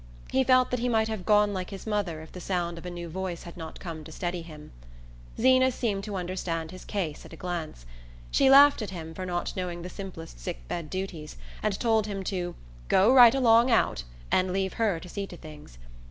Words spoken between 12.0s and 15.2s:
him to "go right along out" and leave her to